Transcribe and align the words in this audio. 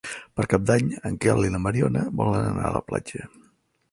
Per 0.37 0.45
Cap 0.53 0.63
d'Any 0.69 0.87
en 1.09 1.19
Quel 1.25 1.43
i 1.49 1.51
na 1.55 1.59
Mariona 1.67 2.05
volen 2.21 2.47
anar 2.47 2.65
a 2.71 2.75
la 2.79 2.85
platja. 2.91 3.29